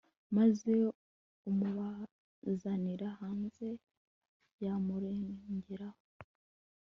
[0.37, 0.73] maze
[1.47, 3.67] amubazanira hanze.
[4.61, 6.01] bamurengeraho